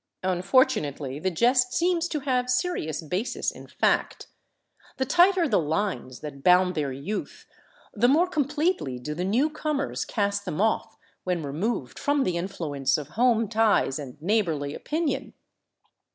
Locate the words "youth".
6.91-7.45